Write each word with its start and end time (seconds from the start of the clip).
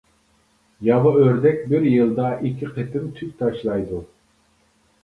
ياۋا 0.87 1.11
ئۆردەك 1.19 1.61
بىر 1.73 1.85
يىلدا 1.91 2.33
ئىككى 2.39 2.73
قېتىم 2.79 3.09
تۈك 3.21 3.39
تاشلايدۇ. 3.45 4.07